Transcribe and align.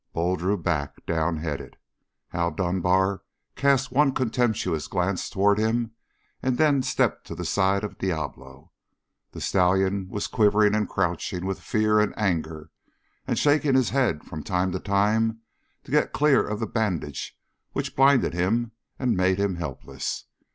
Bull 0.13 0.35
drew 0.35 0.57
back, 0.57 1.05
downheaded. 1.05 1.75
Hal 2.29 2.49
Dunbar 2.49 3.21
cast 3.55 3.91
one 3.91 4.13
contemptuous 4.13 4.87
glance 4.87 5.29
toward 5.29 5.59
him 5.59 5.91
and 6.41 6.57
then 6.57 6.81
stepped 6.81 7.27
to 7.27 7.35
the 7.35 7.45
side 7.45 7.83
of 7.83 7.99
Diablo. 7.99 8.71
The 9.33 9.41
stallion 9.41 10.09
was 10.09 10.25
quivering 10.25 10.73
and 10.73 10.89
crouching 10.89 11.45
with 11.45 11.61
fear 11.61 11.99
and 11.99 12.17
anger, 12.17 12.71
and 13.27 13.37
shaking 13.37 13.75
his 13.75 13.91
head 13.91 14.23
from 14.23 14.41
time 14.41 14.71
to 14.71 14.79
time 14.79 15.41
to 15.83 15.91
get 15.91 16.13
clear 16.13 16.43
of 16.47 16.59
the 16.59 16.65
bandage 16.65 17.37
which 17.73 17.95
blinded 17.95 18.33
him 18.33 18.71
and 18.97 19.15
made 19.15 19.37
him 19.37 19.57
helpless. 19.57 20.25